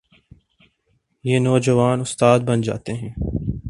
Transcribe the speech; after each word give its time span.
یہ 1.23 1.39
نوجوان 1.39 1.99
استاد 2.01 2.39
بن 2.39 2.61
جاتے 2.61 2.93
ہیں۔ 2.93 3.13